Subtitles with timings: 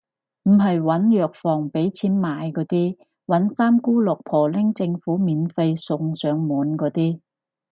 [0.49, 7.19] 唔係搵藥房畀錢買嗰啲，搵三姑六婆拎政府免費送上門嗰啲